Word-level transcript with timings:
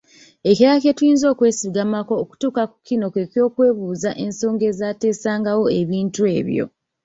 Ekirala 0.49 0.77
kye 0.83 0.93
tuyinza 0.97 1.25
okwesigamako 1.33 2.13
okutuuka 2.23 2.63
ku 2.71 2.77
kino 2.87 3.05
ky’okyokwebuuza 3.13 4.09
ensonga 4.23 4.63
ezateesangawo 4.71 5.63
ebintu 5.79 6.21
ebyo 6.37 6.65